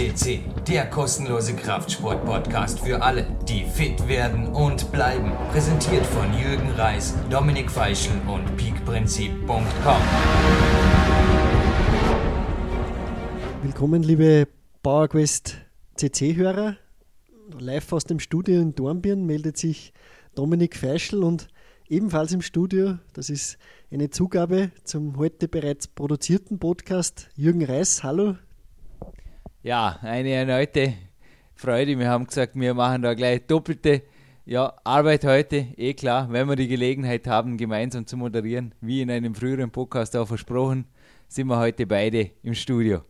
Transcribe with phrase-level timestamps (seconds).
[0.00, 5.30] FCC, der kostenlose Kraftsport-Podcast für alle, die fit werden und bleiben.
[5.52, 10.02] Präsentiert von Jürgen Reis, Dominik Feischl und peakprinzip.com.
[13.62, 14.48] Willkommen, liebe
[14.82, 15.58] PowerQuest
[15.96, 16.78] CC-Hörer.
[17.58, 19.92] Live aus dem Studio in Dornbirn meldet sich
[20.34, 21.48] Dominik Feischl und
[21.90, 23.58] ebenfalls im Studio, das ist
[23.90, 28.02] eine Zugabe zum heute bereits produzierten Podcast Jürgen Reis.
[28.02, 28.36] Hallo,
[29.62, 30.94] ja, eine erneute
[31.54, 31.98] Freude.
[31.98, 34.02] Wir haben gesagt, wir machen da gleich doppelte
[34.46, 35.66] ja, Arbeit heute.
[35.76, 40.16] Eh klar, wenn wir die Gelegenheit haben, gemeinsam zu moderieren, wie in einem früheren Podcast
[40.16, 40.86] auch versprochen,
[41.28, 43.02] sind wir heute beide im Studio.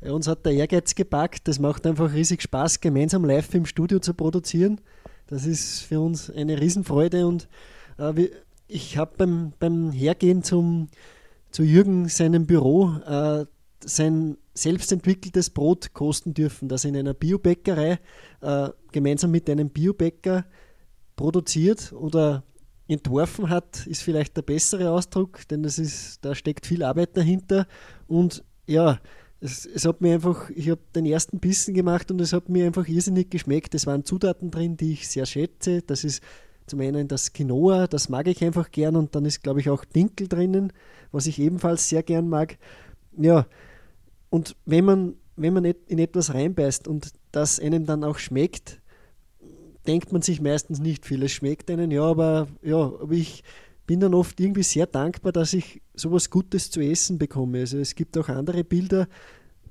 [0.00, 1.48] Uns hat der Ehrgeiz gepackt.
[1.48, 4.80] Das macht einfach riesig Spaß, gemeinsam live im Studio zu produzieren.
[5.28, 7.48] Das ist für uns eine Riesenfreude und
[7.98, 8.28] äh,
[8.68, 10.88] ich habe beim, beim Hergehen zum,
[11.50, 13.46] zu Jürgen seinem Büro äh,
[13.84, 17.98] sein selbstentwickeltes Brot kosten dürfen, das in einer Biobäckerei
[18.40, 20.46] äh, gemeinsam mit einem Biobäcker
[21.14, 22.44] produziert oder
[22.88, 27.66] entworfen hat, ist vielleicht der bessere Ausdruck, denn das ist, da steckt viel Arbeit dahinter.
[28.06, 29.00] Und ja,
[29.40, 32.66] es, es hat mir einfach, ich habe den ersten Bissen gemacht und es hat mir
[32.66, 33.74] einfach irrsinnig geschmeckt.
[33.74, 35.82] Es waren Zutaten drin, die ich sehr schätze.
[35.82, 36.22] Das ist
[36.66, 39.84] zum einen das Quinoa, das mag ich einfach gern und dann ist, glaube ich, auch
[39.84, 40.72] Dinkel drinnen,
[41.12, 42.58] was ich ebenfalls sehr gern mag.
[43.18, 43.46] Ja,
[44.30, 48.80] und wenn man, wenn man in etwas reinbeißt und das einem dann auch schmeckt,
[49.86, 51.22] denkt man sich meistens nicht viel.
[51.22, 53.44] Es schmeckt einem, ja, aber ja, aber ich
[53.86, 57.60] bin dann oft irgendwie sehr dankbar, dass ich sowas Gutes zu essen bekomme.
[57.60, 59.06] Also es gibt auch andere Bilder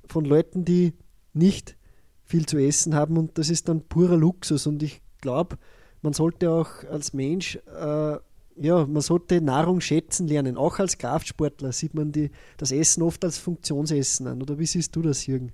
[0.08, 0.94] von Leuten, die
[1.34, 1.76] nicht
[2.24, 4.66] viel zu essen haben und das ist dann purer Luxus.
[4.66, 5.58] Und ich glaube,
[6.02, 8.16] man sollte auch als Mensch äh,
[8.58, 10.56] ja, man sollte Nahrung schätzen lernen.
[10.56, 14.42] Auch als Kraftsportler sieht man die, das Essen oft als Funktionsessen an.
[14.42, 15.52] Oder wie siehst du das, Jürgen?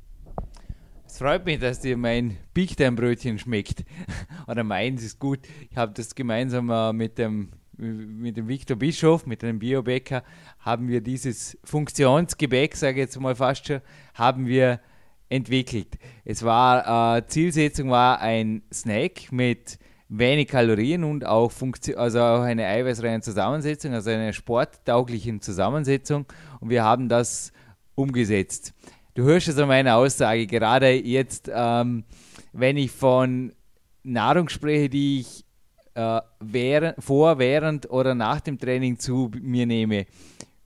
[1.07, 3.85] Es freut mich, dass dir mein Big Time Brötchen schmeckt.
[4.47, 5.41] Oder meins ist gut.
[5.71, 10.23] Ich habe das gemeinsam äh, mit dem mit dem Viktor Bischof, mit einem Biobäcker,
[10.59, 13.81] haben wir dieses Funktionsgebäck, sage ich jetzt mal fast schon,
[14.15, 14.81] haben wir
[15.29, 15.99] entwickelt.
[16.25, 19.79] Es war, äh, Zielsetzung war ein Snack mit
[20.19, 26.27] wenig Kalorien und auch, Funktion, also auch eine eiweißreiche Zusammensetzung, also eine sporttaugliche Zusammensetzung.
[26.61, 27.53] Und wir haben das
[27.95, 28.75] umgesetzt.
[29.15, 32.05] Du hörst es an meiner Aussage, gerade jetzt, ähm,
[32.53, 33.53] wenn ich von
[34.03, 35.45] Nahrung spreche, die ich
[35.95, 40.07] äh, während, vor, während oder nach dem Training zu mir nehme,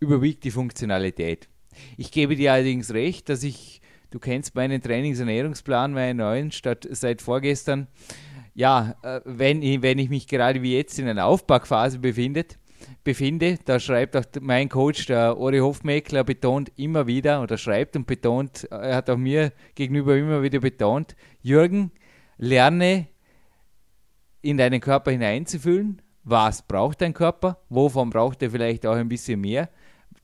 [0.01, 1.49] überwiegt die Funktionalität.
[1.97, 3.81] Ich gebe dir allerdings recht, dass ich,
[4.11, 7.89] du kennst meinen Trainingsernährungsplan, meinen neuen, statt seit vorgestern,
[8.57, 12.59] ja, äh, wenn, ich, wenn ich mich gerade wie jetzt in einer Aufpackphase befindet,
[13.05, 18.07] befinde, da schreibt auch mein Coach, der Ori Hofmeckler, betont immer wieder oder schreibt und
[18.07, 21.93] betont, er hat auch mir gegenüber immer wieder betont, Jürgen,
[22.39, 23.09] lerne
[24.41, 29.41] in deinen Körper hineinzufühlen, was braucht dein Körper, wovon braucht er vielleicht auch ein bisschen
[29.41, 29.69] mehr,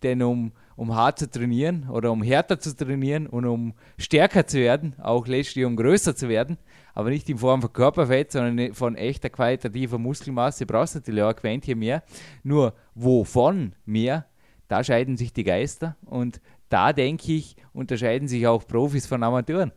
[0.03, 4.59] denn um um hart zu trainieren oder um härter zu trainieren und um stärker zu
[4.59, 6.59] werden, auch letztlich um größer zu werden,
[6.95, 11.29] aber nicht in Form von Körperfett, sondern von echter qualitativer Muskelmasse, brauchst du natürlich auch
[11.29, 12.03] ein Quäntchen mehr.
[12.43, 14.27] Nur wovon mehr,
[14.69, 19.73] da scheiden sich die Geister und da denke ich, unterscheiden sich auch Profis von Amateuren.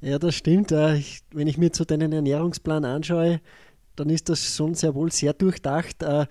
[0.00, 0.72] Ja, das stimmt.
[0.72, 3.40] Ich, wenn ich mir zu deinen Ernährungsplan anschaue,
[3.94, 6.02] dann ist das schon sehr wohl sehr durchdacht.
[6.02, 6.26] Äh,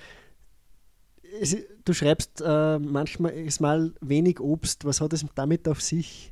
[1.84, 4.86] du schreibst äh, manchmal wenig Obst.
[4.86, 6.32] Was hat es damit auf sich?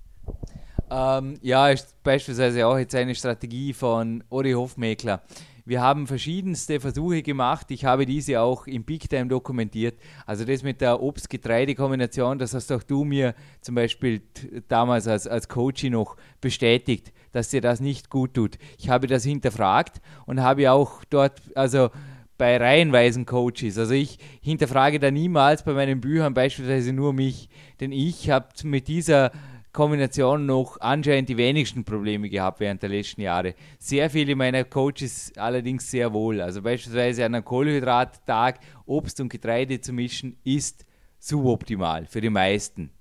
[0.93, 5.23] Ähm, ja, ist beispielsweise auch jetzt eine Strategie von Ori Hofmeckler.
[5.65, 7.71] Wir haben verschiedenste Versuche gemacht.
[7.71, 9.97] Ich habe diese auch im Big Time dokumentiert.
[10.27, 14.21] Also das mit der Obst-Getreide-Kombination, das hast auch du mir zum Beispiel
[14.67, 18.59] damals als, als Coach noch bestätigt, dass dir das nicht gut tut.
[18.77, 21.89] Ich habe das hinterfragt und habe auch dort, also
[22.37, 23.79] bei reihenweisen Coaches.
[23.79, 28.87] Also ich hinterfrage da niemals bei meinen Büchern beispielsweise nur mich, denn ich habe mit
[28.87, 29.31] dieser
[29.73, 33.55] Kombination noch anscheinend die wenigsten Probleme gehabt während der letzten Jahre.
[33.79, 36.39] Sehr viele meiner Coaches allerdings sehr wohl.
[36.41, 40.85] Also beispielsweise an einem Kohlenhydrattag Obst und Getreide zu mischen ist
[41.17, 42.91] suboptimal für die meisten.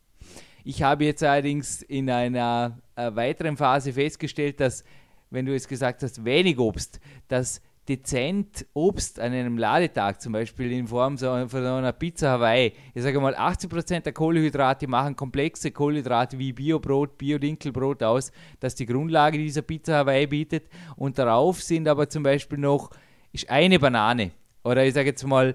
[0.65, 4.83] Ich habe jetzt allerdings in einer äh, weiteren Phase festgestellt, dass,
[5.29, 10.71] wenn du es gesagt hast, wenig Obst, dass dezent Obst an einem Ladetag, zum Beispiel
[10.71, 16.39] in Form von einer Pizza Hawaii, ich sage mal, 80% der Kohlenhydrate machen komplexe Kohlenhydrate
[16.39, 18.31] wie Biobrot, Biodinkelbrot aus,
[18.61, 20.69] das die Grundlage dieser Pizza Hawaii bietet.
[20.97, 22.91] Und darauf sind aber zum Beispiel noch
[23.33, 24.33] ist eine Banane
[24.63, 25.55] oder ich sage jetzt mal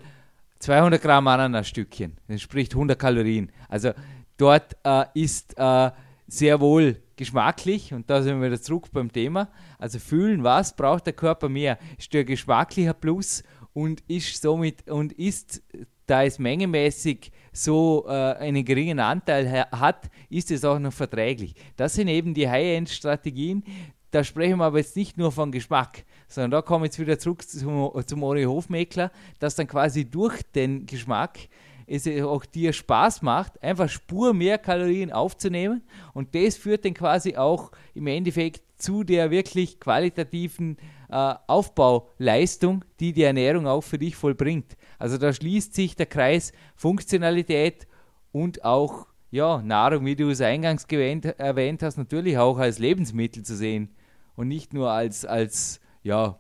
[0.60, 3.52] 200 Gramm Ananasstückchen, das spricht 100 Kalorien.
[3.70, 3.92] Also
[4.38, 5.92] dort äh, ist äh,
[6.28, 11.08] sehr wohl geschmacklich, und da sind wir wieder zurück beim Thema, also fühlen, was braucht
[11.08, 11.78] der Körper mehr?
[11.98, 13.44] Ist der geschmacklicher Plus
[13.74, 15.62] und ist somit und ist,
[16.06, 21.56] da es mengemäßig so äh, einen geringen Anteil hat, ist es auch noch verträglich.
[21.76, 23.64] Das sind eben die High-End-Strategien.
[24.12, 27.20] Da sprechen wir aber jetzt nicht nur von Geschmack, sondern da kommen wir jetzt wieder
[27.20, 31.40] zurück zum, zum Ori Hofmeckler, dass dann quasi durch den Geschmack
[31.88, 35.82] es auch dir Spaß macht, einfach Spur mehr Kalorien aufzunehmen.
[36.14, 40.78] Und das führt dann quasi auch im Endeffekt zu der wirklich qualitativen
[41.10, 44.76] äh, Aufbauleistung, die die Ernährung auch für dich vollbringt.
[45.00, 47.88] Also da schließt sich der Kreis Funktionalität
[48.32, 53.56] und auch ja, Nahrung, wie du es eingangs erwähnt hast, natürlich auch als Lebensmittel zu
[53.56, 53.90] sehen
[54.36, 56.40] und nicht nur als, als ja,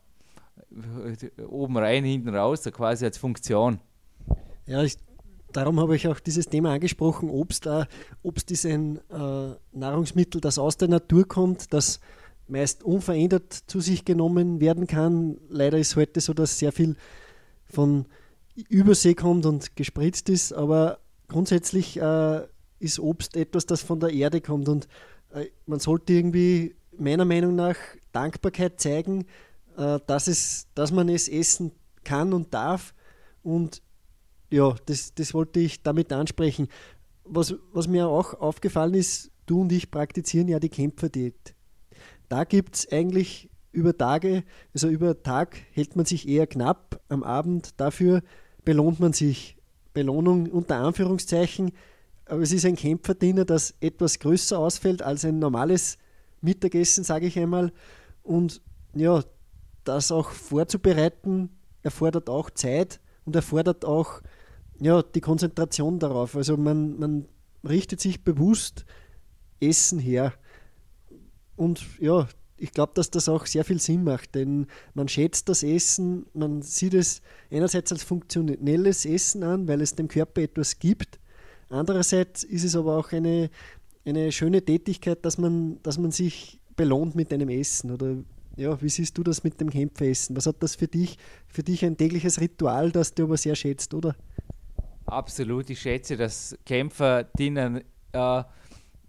[1.48, 3.80] oben rein, hinten raus, quasi als Funktion.
[4.66, 4.98] Ja, ich
[5.54, 7.30] darum habe ich auch dieses Thema angesprochen.
[7.30, 7.86] Obst, äh,
[8.24, 12.00] Obst ist ein äh, Nahrungsmittel, das aus der Natur kommt, das
[12.48, 15.38] meist unverändert zu sich genommen werden kann.
[15.50, 16.96] Leider ist heute so, dass sehr viel
[17.66, 18.06] von
[18.70, 22.42] Übersee kommt und gespritzt ist, aber grundsätzlich äh,
[22.80, 24.88] ist Obst etwas, das von der Erde kommt und
[25.34, 27.76] äh, man sollte irgendwie meiner Meinung nach
[28.12, 29.26] Dankbarkeit zeigen,
[29.78, 31.72] äh, dass, es, dass man es essen
[32.04, 32.94] kann und darf
[33.44, 33.82] und
[34.50, 36.68] ja, das, das wollte ich damit ansprechen.
[37.24, 41.56] Was, was mir auch aufgefallen ist, du und ich praktizieren ja die Kämpferdiät.
[42.30, 47.24] Da gibt es eigentlich über Tage, also über Tag hält man sich eher knapp, am
[47.24, 48.22] Abend dafür
[48.64, 49.58] belohnt man sich.
[49.94, 51.72] Belohnung unter Anführungszeichen,
[52.26, 55.98] aber es ist ein Kämpferdiener, das etwas größer ausfällt als ein normales
[56.42, 57.72] Mittagessen, sage ich einmal.
[58.22, 58.62] Und
[58.94, 59.24] ja,
[59.84, 61.50] das auch vorzubereiten
[61.82, 64.22] erfordert auch Zeit und erfordert auch
[64.80, 66.36] ja, die Konzentration darauf.
[66.36, 67.26] Also man, man
[67.68, 68.86] richtet sich bewusst
[69.60, 70.34] Essen her.
[71.56, 72.28] Und ja,
[72.58, 76.62] ich glaube, dass das auch sehr viel Sinn macht, denn man schätzt das Essen, man
[76.62, 77.22] sieht es
[77.52, 81.20] einerseits als funktionelles Essen an, weil es dem Körper etwas gibt.
[81.70, 83.50] Andererseits ist es aber auch eine,
[84.06, 87.92] eine schöne Tätigkeit, dass man, dass man sich belohnt mit einem Essen.
[87.92, 88.18] Oder
[88.56, 90.36] ja, wie siehst du das mit dem Kämpferessen?
[90.36, 93.94] Was hat das für dich, für dich ein tägliches Ritual, das du aber sehr schätzt,
[93.94, 94.16] oder?
[95.08, 97.82] Absolut, ich schätze, dass Kämpfer dienen
[98.12, 98.44] äh,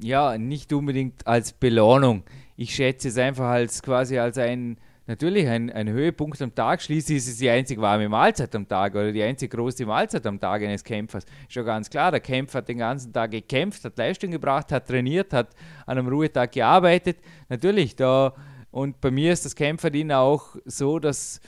[0.00, 2.22] ja nicht unbedingt als Belohnung.
[2.56, 4.78] Ich schätze es einfach als quasi als ein
[5.08, 6.82] natürlich ein, ein Höhepunkt am Tag.
[6.82, 10.38] Schließlich ist es die einzig warme Mahlzeit am Tag oder die einzig große Mahlzeit am
[10.38, 11.24] Tag eines Kämpfers.
[11.24, 14.86] Ist schon ganz klar, der Kämpfer hat den ganzen Tag gekämpft, hat Leistung gebracht, hat
[14.86, 15.48] trainiert, hat
[15.84, 17.16] an einem Ruhetag gearbeitet.
[17.48, 18.34] Natürlich, da
[18.70, 21.40] und bei mir ist das Kämpferdien auch so, dass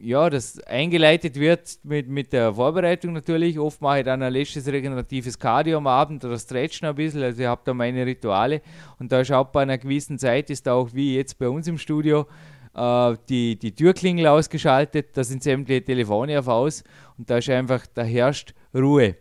[0.00, 3.58] ja, das eingeleitet wird mit, mit der Vorbereitung natürlich.
[3.58, 7.22] Oft mache ich dann ein letztes regeneratives Cardio am Abend oder stretchen ein bisschen.
[7.22, 8.62] Also ich habe da meine Rituale.
[8.98, 12.26] Und da schaut bei einer gewissen Zeit, ist auch wie jetzt bei uns im Studio,
[12.74, 15.16] äh, die, die Türklingel ausgeschaltet.
[15.16, 16.82] Da sind sämtliche Telefone auf aus.
[17.16, 19.16] Und da ist einfach, da herrscht Ruhe.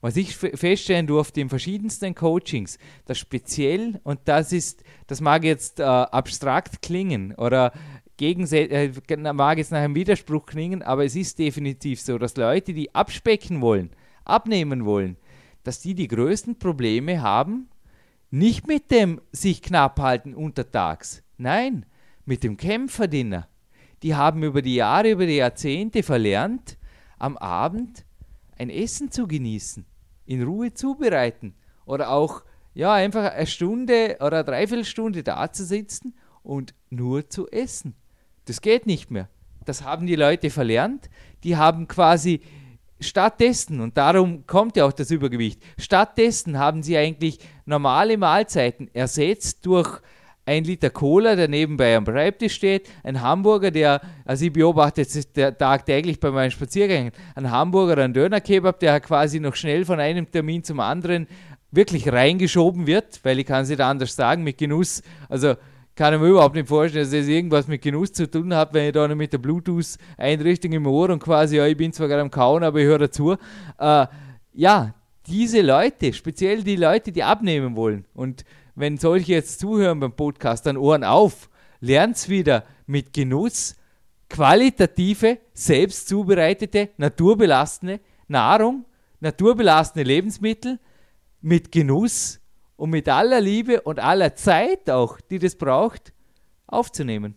[0.00, 5.80] Was ich feststellen durfte in verschiedensten Coachings, dass speziell, und das ist, das mag jetzt
[5.80, 7.72] äh, abstrakt klingen oder
[8.20, 12.94] äh, mag jetzt nach einem Widerspruch klingen, aber es ist definitiv so, dass Leute, die
[12.94, 13.90] abspecken wollen,
[14.24, 15.16] abnehmen wollen,
[15.64, 17.68] dass die die größten Probleme haben,
[18.30, 21.86] nicht mit dem sich knapp halten untertags, nein,
[22.24, 23.48] mit dem Kämpferdiener.
[24.02, 26.78] Die haben über die Jahre, über die Jahrzehnte verlernt,
[27.18, 28.04] am Abend
[28.58, 29.86] ein Essen zu genießen,
[30.26, 31.54] in Ruhe zubereiten
[31.86, 32.42] oder auch
[32.74, 37.94] ja einfach eine Stunde oder eine Dreiviertelstunde da zu sitzen und nur zu essen.
[38.44, 39.28] Das geht nicht mehr.
[39.64, 41.08] Das haben die Leute verlernt.
[41.42, 42.40] Die haben quasi
[43.00, 49.66] stattdessen, und darum kommt ja auch das Übergewicht, stattdessen haben sie eigentlich normale Mahlzeiten ersetzt
[49.66, 50.00] durch
[50.46, 55.36] ein Liter Cola, der nebenbei am Schreibtisch steht, ein Hamburger, der, also ich beobachte jetzt
[55.36, 60.30] der tagtäglich bei meinen Spaziergängen, ein Hamburger, ein Dönerkebab, der quasi noch schnell von einem
[60.30, 61.26] Termin zum anderen
[61.70, 65.54] wirklich reingeschoben wird, weil ich kann es nicht anders sagen, mit Genuss, also
[65.94, 68.86] kann ich mir überhaupt nicht vorstellen, dass das irgendwas mit Genuss zu tun hat, wenn
[68.86, 72.22] ich da noch mit der Bluetooth-Einrichtung im Ohr und quasi, ja, ich bin zwar gerade
[72.22, 73.36] am Kauen, aber ich höre dazu.
[73.78, 74.06] Äh,
[74.52, 74.94] ja,
[75.26, 80.66] diese Leute, speziell die Leute, die abnehmen wollen und wenn solche jetzt zuhören beim Podcast,
[80.66, 81.48] dann Ohren auf,
[81.80, 83.76] lernt's wieder mit Genuss
[84.28, 88.84] qualitative, selbst zubereitete, naturbelastende Nahrung,
[89.20, 90.80] naturbelastende Lebensmittel
[91.40, 92.40] mit Genuss
[92.76, 96.12] und mit aller Liebe und aller Zeit auch, die das braucht,
[96.66, 97.36] aufzunehmen.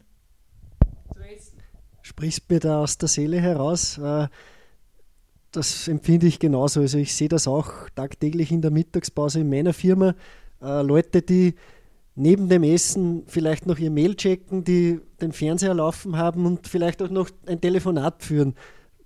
[2.01, 3.98] Sprichst mir da aus der Seele heraus.
[3.98, 4.27] Äh,
[5.51, 6.79] das empfinde ich genauso.
[6.79, 10.15] Also ich sehe das auch tagtäglich in der Mittagspause in meiner Firma.
[10.62, 11.56] Äh, Leute, die
[12.15, 17.01] neben dem Essen vielleicht noch ihr Mail checken, die den Fernseher laufen haben und vielleicht
[17.01, 18.56] auch noch ein Telefonat führen,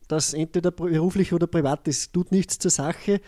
[0.08, 2.14] das entweder beruflich oder privat ist.
[2.14, 3.20] Tut nichts zur Sache.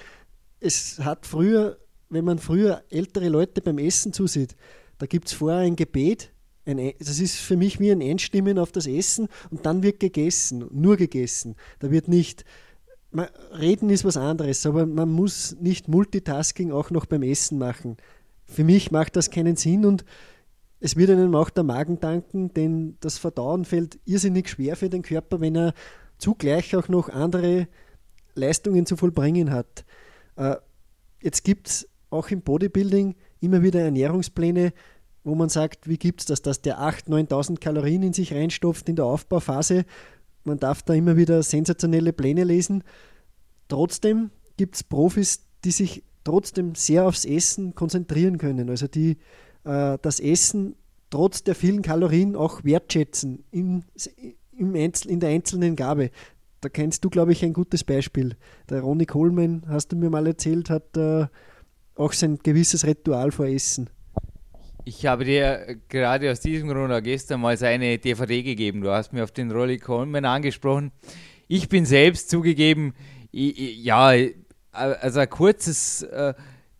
[0.59, 1.77] Es hat früher,
[2.13, 4.55] wenn man früher ältere Leute beim Essen zusieht,
[4.97, 6.31] da gibt es vorher ein Gebet,
[6.65, 9.99] ein, e, das ist für mich wie ein Einstimmen auf das Essen und dann wird
[9.99, 11.55] gegessen, nur gegessen.
[11.79, 12.45] Da wird nicht,
[13.11, 13.27] man,
[13.59, 17.97] reden ist was anderes, aber man muss nicht Multitasking auch noch beim Essen machen.
[18.45, 20.05] Für mich macht das keinen Sinn und
[20.79, 25.01] es wird einem auch der Magen danken, denn das Verdauen fällt irrsinnig schwer für den
[25.01, 25.73] Körper, wenn er
[26.17, 27.67] zugleich auch noch andere
[28.35, 29.85] Leistungen zu vollbringen hat.
[30.35, 30.55] Äh,
[31.21, 34.73] jetzt gibt es auch im Bodybuilding immer wieder Ernährungspläne,
[35.23, 38.87] wo man sagt, wie gibt es das, dass der 8.000, 9.000 Kalorien in sich reinstopft
[38.89, 39.85] in der Aufbauphase.
[40.43, 42.83] Man darf da immer wieder sensationelle Pläne lesen.
[43.69, 48.69] Trotzdem gibt es Profis, die sich trotzdem sehr aufs Essen konzentrieren können.
[48.69, 49.17] Also die
[49.63, 50.75] äh, das Essen
[51.09, 53.85] trotz der vielen Kalorien auch wertschätzen in,
[54.51, 56.09] im Einzel, in der einzelnen Gabe.
[56.61, 58.35] Da kennst du, glaube ich, ein gutes Beispiel.
[58.69, 61.27] Der Ronny Coleman, hast du mir mal erzählt, hat äh,
[61.95, 63.89] auch sein gewisses Ritual vor Essen.
[64.85, 68.81] Ich habe dir gerade aus diesem Grund auch gestern mal seine DVD gegeben.
[68.81, 70.91] Du hast mir auf den Rolly Coleman angesprochen.
[71.47, 72.93] Ich bin selbst zugegeben,
[73.31, 74.13] ich, ja,
[74.71, 76.33] also ein kurzes äh,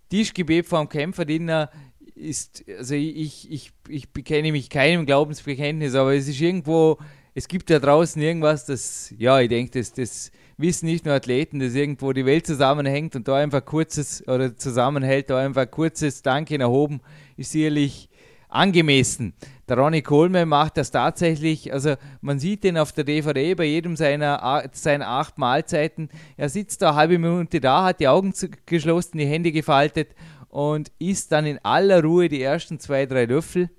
[0.10, 1.70] Tischgebet vom Kämpferdiener
[2.16, 6.98] ist, also ich, ich, ich bekenne mich keinem Glaubensbekenntnis, aber es ist irgendwo,
[7.34, 11.60] es gibt da draußen irgendwas, das, ja, ich denke, das, das wissen nicht nur Athleten,
[11.60, 16.58] dass irgendwo die Welt zusammenhängt und da einfach kurzes oder zusammenhält, da einfach kurzes Danke
[16.60, 17.02] erhoben
[17.38, 18.10] ist sicherlich
[18.50, 19.34] angemessen.
[19.68, 23.96] Der Ronnie Coleman macht das tatsächlich, also man sieht den auf der DVD bei jedem
[23.96, 26.10] seiner, seiner acht Mahlzeiten.
[26.38, 28.34] Er sitzt da eine halbe Minute da, hat die Augen
[28.66, 30.10] geschlossen, die Hände gefaltet
[30.50, 33.70] und isst dann in aller Ruhe die ersten zwei, drei Löffel.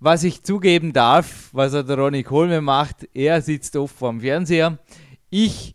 [0.00, 4.78] Was ich zugeben darf, was er der Ronnie Coleman macht, er sitzt oft vorm Fernseher.
[5.30, 5.74] Ich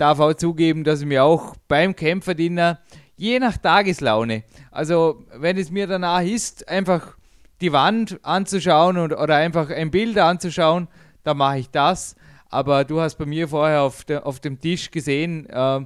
[0.00, 2.80] darf auch zugeben, dass ich mir auch beim Kämpferdiener
[3.16, 4.44] je nach Tageslaune.
[4.70, 7.16] Also, wenn es mir danach ist, einfach
[7.60, 10.88] die Wand anzuschauen und, oder einfach ein Bild anzuschauen,
[11.22, 12.16] dann mache ich das.
[12.48, 15.80] Aber du hast bei mir vorher auf, de, auf dem Tisch gesehen, äh,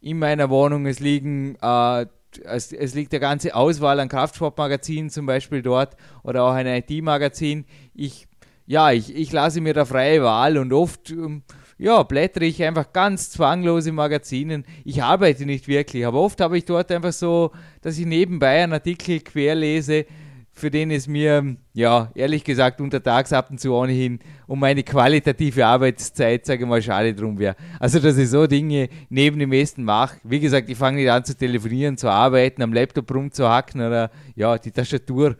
[0.00, 2.06] in meiner Wohnung, es liegen äh,
[2.44, 7.64] es, es, liegt eine ganze Auswahl an Kraftsportmagazinen zum Beispiel dort oder auch ein IT-Magazin.
[7.92, 8.28] Ich,
[8.66, 11.42] ja, ich, ich lasse mir da freie Wahl und oft ähm,
[11.80, 14.64] ja, blättere ich einfach ganz zwanglos in Magazinen.
[14.84, 18.74] Ich arbeite nicht wirklich, aber oft habe ich dort einfach so, dass ich nebenbei einen
[18.74, 20.04] Artikel querlese,
[20.52, 25.64] für den es mir, ja, ehrlich gesagt, untertags ab und zu ohnehin um meine qualitative
[25.64, 27.56] Arbeitszeit, sage ich mal, schade drum wäre.
[27.78, 30.18] Also, dass ich so Dinge neben dem Essen mache.
[30.22, 34.58] Wie gesagt, ich fange nicht an zu telefonieren, zu arbeiten, am Laptop rumzuhacken oder, ja,
[34.58, 35.34] die Tastatur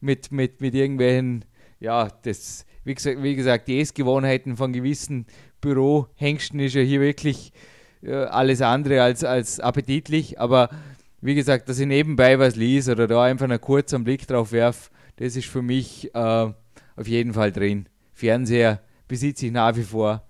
[0.00, 1.44] mit, mit, mit irgendwelchen,
[1.78, 5.26] ja, das, wie gesagt, wie gesagt die Essgewohnheiten von gewissen
[5.60, 7.52] Bürohengsten ist ja hier wirklich
[8.02, 10.68] äh, alles andere als, als appetitlich, aber
[11.20, 14.90] wie gesagt, dass ich nebenbei was lese oder da einfach einen kurzen Blick drauf werfe,
[15.16, 16.18] das ist für mich äh,
[16.96, 17.88] auf jeden Fall drin.
[18.12, 20.26] Fernseher besitze ich nach wie vor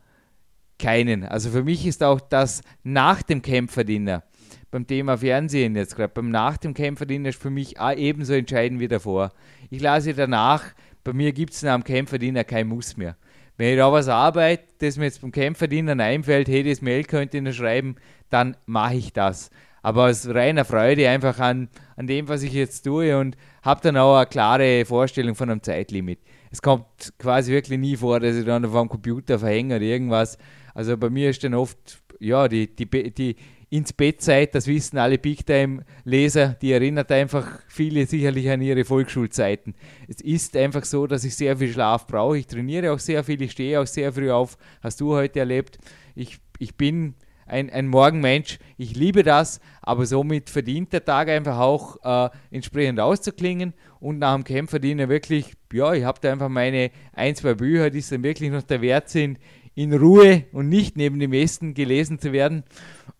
[0.78, 1.24] keinen.
[1.24, 4.22] Also für mich ist auch das nach dem Kämpferdiener
[4.74, 8.88] beim Thema Fernsehen jetzt gerade, beim nach dem Kämpferdiener ist für mich ebenso entscheidend wie
[8.88, 9.32] davor.
[9.70, 10.64] Ich lasse danach,
[11.04, 13.16] bei mir gibt es dem Kämpferdiener kein Muss mehr.
[13.56, 17.38] Wenn ich da was arbeite, das mir jetzt beim Kämpferdiener einfällt, hey, das Mail könnte
[17.38, 17.96] ich schreiben,
[18.30, 19.50] dann mache ich das.
[19.82, 23.96] Aber aus reiner Freude einfach an, an dem, was ich jetzt tue und habe dann
[23.98, 26.18] auch eine klare Vorstellung von einem Zeitlimit.
[26.50, 30.38] Es kommt quasi wirklich nie vor, dass ich dann auf dem Computer verhänge oder irgendwas.
[30.72, 33.36] Also bei mir ist dann oft, ja, die, die, die,
[33.74, 39.74] ins Bettzeit, das wissen alle Big Time-Leser, die erinnert einfach viele sicherlich an ihre Volksschulzeiten.
[40.06, 42.38] Es ist einfach so, dass ich sehr viel Schlaf brauche.
[42.38, 44.56] Ich trainiere auch sehr viel, ich stehe auch sehr früh auf.
[44.80, 45.78] Hast du heute erlebt?
[46.14, 47.14] Ich, ich bin
[47.46, 53.00] ein, ein Morgenmensch, ich liebe das, aber somit verdient der Tag einfach auch äh, entsprechend
[53.00, 57.54] auszuklingen und nach dem Camp verdiene wirklich, ja, ich habe da einfach meine ein, zwei
[57.54, 59.40] Bücher, die es dann wirklich noch der Wert sind,
[59.74, 62.62] in Ruhe und nicht neben dem Essen gelesen zu werden.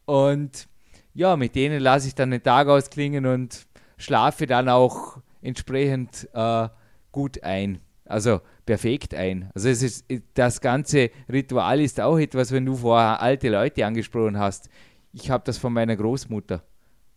[0.04, 0.68] Und
[1.14, 6.68] ja, mit denen lasse ich dann den Tag ausklingen und schlafe dann auch entsprechend äh,
[7.12, 7.80] gut ein.
[8.06, 9.50] Also perfekt ein.
[9.54, 14.38] Also es ist, das ganze Ritual ist auch etwas, wenn du vorher alte Leute angesprochen
[14.38, 14.68] hast.
[15.12, 16.62] Ich habe das von meiner Großmutter.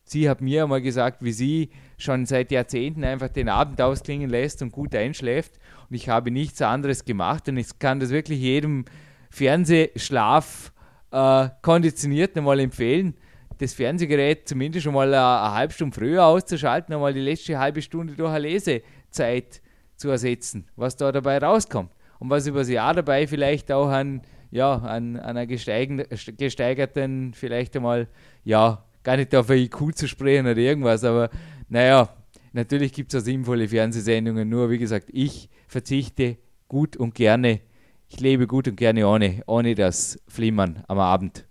[0.03, 4.61] Sie hat mir einmal gesagt, wie sie schon seit Jahrzehnten einfach den Abend ausklingen lässt
[4.61, 5.59] und gut einschläft.
[5.89, 7.49] Und ich habe nichts anderes gemacht.
[7.49, 8.85] Und ich kann das wirklich jedem
[9.29, 10.71] Fernsehschlaf
[11.11, 13.15] äh, konditioniert einmal empfehlen,
[13.59, 17.81] das Fernsehgerät zumindest schon mal eine, eine halbe Stunde früher auszuschalten, einmal die letzte halbe
[17.81, 19.61] Stunde durch eine Lesezeit Zeit
[19.95, 21.91] zu ersetzen, was da dabei rauskommt.
[22.19, 24.21] Und was über das Jahr dabei vielleicht auch an,
[24.51, 28.07] ja, an, an einer gesteigerten, vielleicht einmal,
[28.43, 31.29] ja, gar nicht auf IQ zu sprechen oder irgendwas, aber
[31.69, 32.09] naja,
[32.53, 36.37] natürlich gibt es auch sinnvolle Fernsehsendungen, nur wie gesagt, ich verzichte
[36.67, 37.61] gut und gerne,
[38.09, 41.45] ich lebe gut und gerne ohne, ohne das Flimmern am Abend.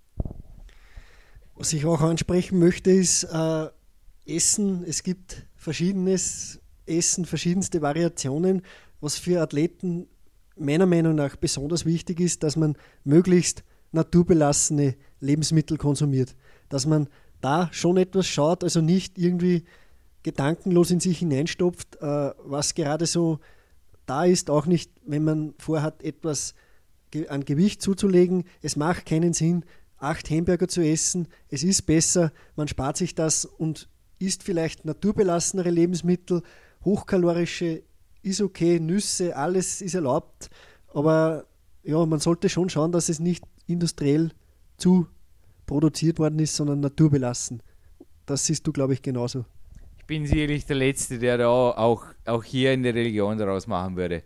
[1.54, 3.66] Was ich auch ansprechen möchte, ist äh,
[4.26, 4.84] Essen.
[4.86, 8.62] Es gibt verschiedenes Essen, verschiedenste Variationen,
[9.00, 10.08] was für Athleten
[10.56, 16.34] meiner Meinung nach besonders wichtig ist, dass man möglichst naturbelassene Lebensmittel konsumiert.
[16.68, 17.08] Dass man
[17.40, 19.64] da schon etwas schaut, also nicht irgendwie
[20.22, 23.38] gedankenlos in sich hineinstopft, äh, was gerade so
[24.06, 26.54] da ist, auch nicht, wenn man vorhat, etwas
[27.28, 28.44] an Gewicht zuzulegen.
[28.62, 29.64] Es macht keinen Sinn,
[29.98, 31.28] acht Hamburger zu essen.
[31.48, 36.42] Es ist besser, man spart sich das und isst vielleicht naturbelassenere Lebensmittel,
[36.84, 37.82] hochkalorische
[38.22, 40.50] ist okay, Nüsse, alles ist erlaubt,
[40.92, 41.46] aber
[41.84, 44.32] ja, man sollte schon schauen, dass es nicht industriell
[44.76, 45.06] zu
[45.66, 47.62] produziert worden ist, sondern naturbelassen.
[48.24, 49.44] Das siehst du, glaube ich, genauso.
[50.06, 54.22] Bin sicherlich der Letzte, der da auch, auch hier in der Religion daraus machen würde.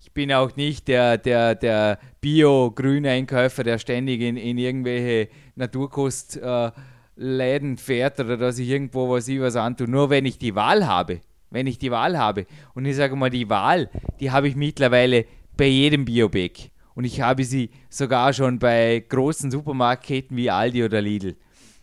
[0.00, 6.74] Ich bin auch nicht der, der, der Bio-Grüneinkäufer, der ständig in, in irgendwelche Naturkostläden
[7.16, 9.88] äh, fährt oder dass ich irgendwo was ich was antue.
[9.88, 11.20] Nur wenn ich die Wahl habe,
[11.50, 12.46] wenn ich die Wahl habe.
[12.74, 16.70] Und ich sage mal, die Wahl, die habe ich mittlerweile bei jedem Biobäck.
[16.94, 21.36] Und ich habe sie sogar schon bei großen Supermarktketten wie Aldi oder Lidl.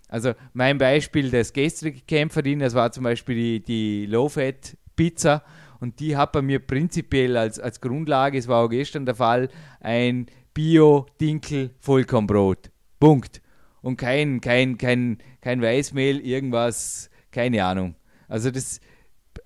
[0.07, 5.43] Also mein Beispiel des gestrige Kämpferin, das war zum Beispiel die, die Low-Fat-Pizza.
[5.79, 9.49] Und die hat bei mir prinzipiell als, als Grundlage, es war auch gestern der Fall,
[9.79, 12.71] ein Bio-Dinkel-Vollkornbrot.
[12.99, 13.41] Punkt.
[13.81, 17.93] Und kein, kein, kein, kein Weißmehl, irgendwas, keine Ahnung.
[18.27, 18.81] Also das,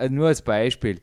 [0.09, 1.01] nur als Beispiel.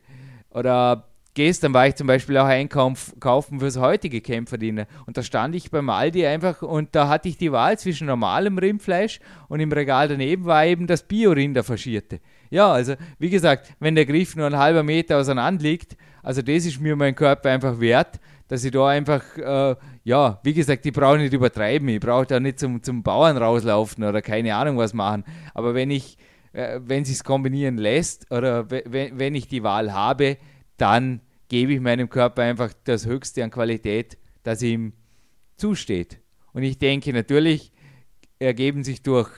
[0.49, 1.08] Oder
[1.39, 5.89] gestern war ich zum Beispiel auch einkaufen fürs heutige Kämpferdiener und da stand ich beim
[5.89, 10.43] Aldi einfach und da hatte ich die Wahl zwischen normalem Rindfleisch und im Regal daneben
[10.43, 12.19] war eben das Bio-Rind, der faschierte.
[12.49, 16.65] Ja, also wie gesagt, wenn der Griff nur ein halber Meter auseinander liegt, also das
[16.65, 20.91] ist mir mein Körper einfach wert, dass ich da einfach, äh, ja, wie gesagt, ich
[20.91, 24.93] brauche nicht übertreiben, ich brauche da nicht zum, zum Bauern rauslaufen oder keine Ahnung was
[24.93, 25.23] machen,
[25.53, 26.17] aber wenn ich
[26.51, 30.35] äh, wenn sich kombinieren lässt oder wenn ich die Wahl habe,
[30.75, 34.93] dann gebe ich meinem Körper einfach das Höchste an Qualität, das ihm
[35.57, 36.21] zusteht.
[36.53, 37.73] Und ich denke, natürlich
[38.39, 39.29] ergeben sich durch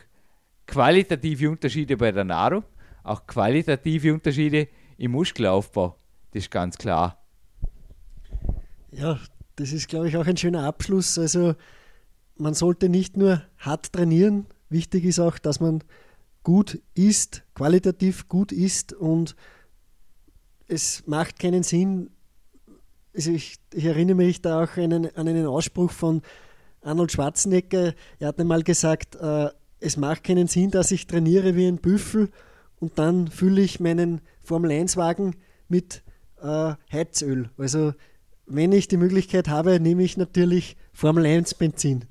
[0.68, 2.64] qualitative Unterschiede bei der Nahrung
[3.04, 5.98] auch qualitative Unterschiede im Muskelaufbau.
[6.32, 7.18] Das ist ganz klar.
[8.92, 9.20] Ja,
[9.56, 11.18] das ist, glaube ich, auch ein schöner Abschluss.
[11.18, 11.56] Also
[12.38, 15.84] man sollte nicht nur hart trainieren, wichtig ist auch, dass man
[16.44, 19.36] gut ist, qualitativ gut ist und
[20.72, 22.10] es macht keinen Sinn.
[23.14, 26.22] Also ich, ich erinnere mich da auch an einen, an einen Ausspruch von
[26.82, 27.94] Arnold Schwarzenegger.
[28.20, 32.30] Er hat einmal gesagt, äh, es macht keinen Sinn, dass ich trainiere wie ein Büffel
[32.80, 35.36] und dann fülle ich meinen Formel-1-Wagen
[35.68, 36.04] mit
[36.42, 37.50] äh, Heizöl.
[37.58, 37.94] Also
[38.46, 42.06] wenn ich die Möglichkeit habe, nehme ich natürlich Formel 1 Benzin.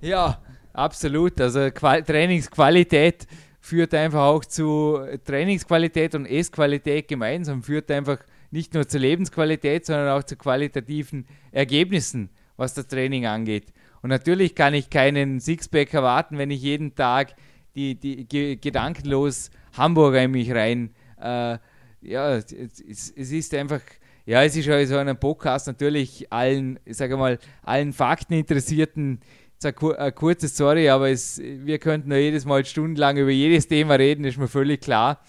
[0.00, 0.40] Ja,
[0.78, 1.40] Absolut.
[1.40, 3.26] Also Qual Trainingsqualität
[3.68, 8.18] führt einfach auch zu Trainingsqualität und Essqualität gemeinsam, führt einfach
[8.50, 13.74] nicht nur zur Lebensqualität, sondern auch zu qualitativen Ergebnissen, was das Training angeht.
[14.00, 17.34] Und natürlich kann ich keinen Sixpack erwarten, wenn ich jeden Tag
[17.74, 20.94] die, die ge gedankenlos Hamburger in mich rein.
[21.20, 21.58] Äh,
[22.00, 23.82] ja, es, es, ist einfach,
[24.24, 29.20] ja, es ist ja so ein Podcast natürlich allen, ich sage mal, allen Fakteninteressierten
[29.60, 33.94] Jetzt eine, kurze Story, aber es, wir könnten ja jedes Mal stundenlang über jedes Thema
[33.94, 35.20] reden, ist mir völlig klar.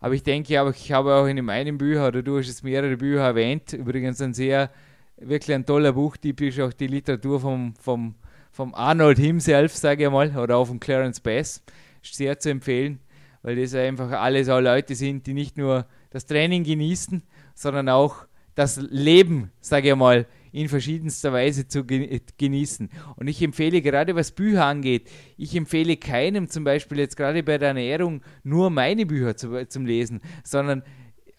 [0.00, 3.20] Aber ich denke, ich habe auch in meinem Bücher, oder du hast es mehrere Bücher
[3.20, 4.72] erwähnt, übrigens ein sehr,
[5.16, 8.16] wirklich ein toller Buch, typisch auch die Literatur vom, vom,
[8.50, 11.62] vom Arnold himself, sage ich mal, oder auch von Clarence Bass.
[12.02, 12.98] Ist sehr zu empfehlen,
[13.42, 17.22] weil das einfach alles auch Leute sind, die nicht nur das Training genießen,
[17.54, 22.90] sondern auch das Leben, sage ich mal, in verschiedenster Weise zu genießen.
[23.16, 27.58] Und ich empfehle gerade, was Bücher angeht, ich empfehle keinem zum Beispiel jetzt gerade bei
[27.58, 30.82] der Ernährung nur meine Bücher zu, zum Lesen, sondern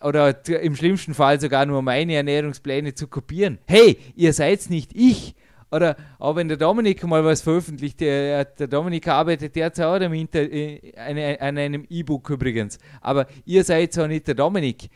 [0.01, 3.59] oder im schlimmsten Fall sogar nur meine Ernährungspläne zu kopieren.
[3.67, 5.35] Hey, ihr seid nicht ich.
[5.71, 10.13] Oder auch wenn der Dominik mal was veröffentlicht, der, der Dominik arbeitet derzeit auch am
[10.13, 12.79] Inter, äh, an einem E-Book übrigens.
[13.01, 14.89] Aber ihr seid zwar nicht der Dominik.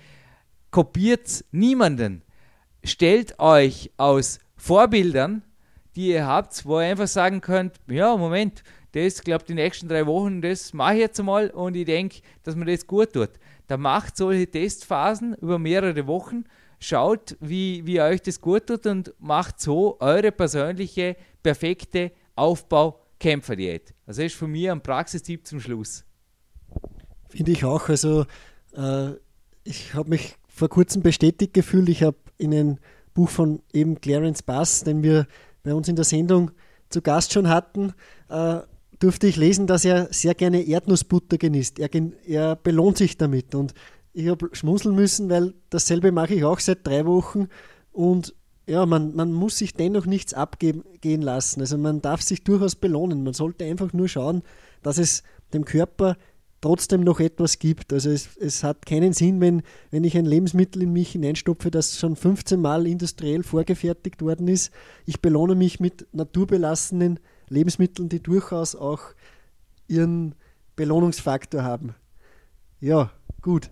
[0.71, 2.23] Kopiert niemanden
[2.83, 5.43] stellt euch aus Vorbildern,
[5.95, 10.05] die ihr habt, wo ihr einfach sagen könnt, ja, Moment, das, glaube die nächsten drei
[10.05, 13.31] Wochen, das mache ich jetzt einmal und ich denke, dass mir das gut tut.
[13.67, 16.43] Da macht solche Testphasen über mehrere Wochen,
[16.79, 23.93] schaut, wie, wie euch das gut tut und macht so eure persönliche, perfekte Aufbau-Kämpferdiät.
[24.05, 26.03] Also das ist von mir ein Praxistipp zum Schluss.
[27.29, 27.89] Finde ich auch.
[27.89, 28.25] Also
[28.75, 29.11] äh,
[29.63, 31.89] ich habe mich vor kurzem bestätigt gefühlt.
[31.89, 32.79] Ich habe in ein
[33.13, 35.27] Buch von eben Clarence Bass, den wir
[35.63, 36.51] bei uns in der Sendung
[36.89, 37.93] zu Gast schon hatten,
[38.29, 38.59] äh,
[38.99, 41.79] durfte ich lesen, dass er sehr gerne Erdnussbutter genießt.
[41.79, 41.89] Er,
[42.25, 43.55] er belohnt sich damit.
[43.55, 43.73] Und
[44.13, 47.49] ich habe schmunzeln müssen, weil dasselbe mache ich auch seit drei Wochen.
[47.91, 51.61] Und ja, man, man muss sich dennoch nichts abgehen lassen.
[51.61, 53.23] Also man darf sich durchaus belohnen.
[53.23, 54.43] Man sollte einfach nur schauen,
[54.81, 56.15] dass es dem Körper
[56.63, 57.93] trotzdem noch etwas gibt.
[57.93, 61.99] Also es, es hat keinen Sinn, wenn, wenn ich ein Lebensmittel in mich hineinstopfe, das
[61.99, 64.73] schon 15 Mal industriell vorgefertigt worden ist.
[65.05, 69.01] Ich belohne mich mit naturbelassenen Lebensmitteln, die durchaus auch
[69.87, 70.35] ihren
[70.75, 71.95] Belohnungsfaktor haben.
[72.79, 73.69] Ja, gut.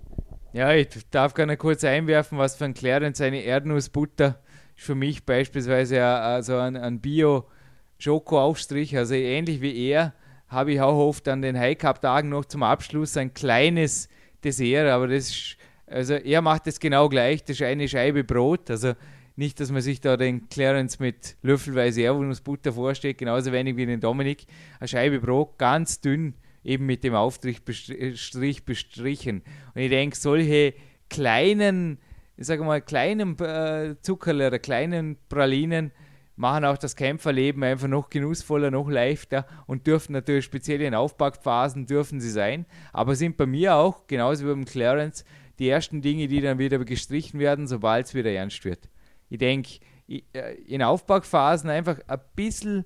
[0.53, 4.51] Ja, ich darf gerne kurz einwerfen, was für ein Clarence eine Erdnussbutter ist
[4.81, 10.15] für mich beispielsweise also ein, ein Bio-Schoko-Aufstrich, also ähnlich wie er
[10.51, 14.09] habe ich auch oft an den High Cup Tagen noch zum Abschluss ein kleines
[14.43, 18.69] Dessert, aber das ist, also er macht es genau gleich, das ist eine Scheibe Brot,
[18.69, 18.93] also
[19.37, 24.01] nicht, dass man sich da den Clarence mit löffelweise Erdnussbutter vorstellt, genauso wenig wie den
[24.01, 24.45] Dominik.
[24.79, 26.33] Eine Scheibe Brot, ganz dünn,
[26.65, 29.41] eben mit dem Aufstrich bestrichen.
[29.73, 30.73] Und ich denke, solche
[31.09, 31.97] kleinen,
[32.35, 35.91] ich sage mal, kleinen äh, Zuckerle oder kleinen Pralinen,
[36.41, 41.85] machen auch das Kämpferleben einfach noch genussvoller, noch leichter und dürfen natürlich speziell in Aufbackphasen
[41.85, 45.23] dürfen sie sein, aber sind bei mir auch, genauso wie beim Clarence,
[45.59, 48.89] die ersten Dinge, die dann wieder gestrichen werden, sobald es wieder ernst wird.
[49.29, 52.85] Ich denke, äh, in Aufbackphasen einfach ein bisschen,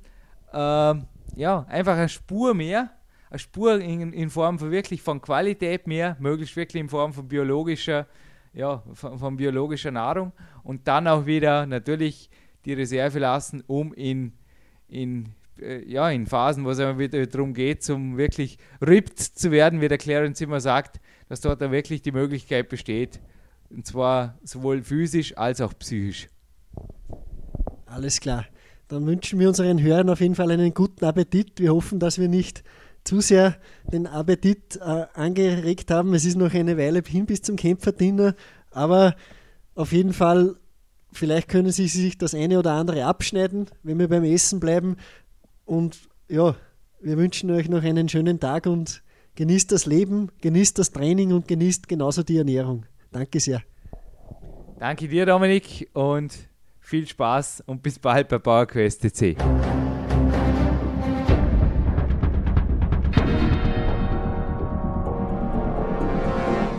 [0.51, 2.91] äh, ja, einfach eine Spur mehr,
[3.29, 7.29] eine Spur in, in, Form von wirklich von Qualität mehr, möglichst wirklich in Form von
[7.29, 8.05] biologischer,
[8.53, 12.29] ja, von, von biologischer Nahrung und dann auch wieder natürlich
[12.65, 14.33] die Reserve lassen, um in,
[14.87, 19.81] in, äh, ja, in Phasen, wo es wieder darum geht, zum wirklich ripped zu werden,
[19.81, 20.99] wie der Clarence immer sagt,
[21.29, 23.19] dass dort dann wirklich die Möglichkeit besteht.
[23.69, 26.27] Und zwar sowohl physisch als auch psychisch.
[27.85, 28.45] Alles klar.
[28.87, 31.59] Dann wünschen wir unseren Hörern auf jeden Fall einen guten Appetit.
[31.59, 32.63] Wir hoffen, dass wir nicht
[33.03, 33.55] zu sehr
[33.91, 36.13] den Appetit äh, angeregt haben.
[36.13, 38.35] Es ist noch eine Weile hin bis zum Kämpferdiener,
[38.71, 39.15] aber
[39.75, 40.55] auf jeden Fall
[41.15, 44.97] Vielleicht können Sie sich das eine oder andere abschneiden, wenn wir beim Essen bleiben.
[45.63, 46.55] Und ja,
[47.01, 49.01] wir wünschen euch noch einen schönen Tag und
[49.35, 52.85] genießt das Leben, genießt das Training und genießt genauso die Ernährung.
[53.11, 53.61] Danke sehr.
[54.79, 56.33] Danke dir, Dominik, und
[56.79, 59.01] viel Spaß und bis bald bei PowerQuest